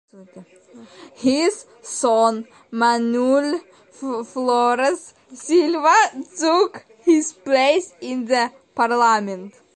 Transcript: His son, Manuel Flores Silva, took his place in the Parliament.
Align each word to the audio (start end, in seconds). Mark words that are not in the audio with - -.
His 1.13 1.67
son, 1.83 2.47
Manuel 2.71 3.59
Flores 3.91 5.13
Silva, 5.31 5.95
took 6.39 6.87
his 7.01 7.33
place 7.33 7.93
in 8.01 8.25
the 8.25 8.51
Parliament. 8.73 9.53